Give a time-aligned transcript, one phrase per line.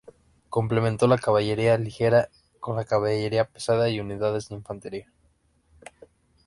[0.49, 5.11] Complementó la caballería ligera con la caballería pesada y unidades de infantería.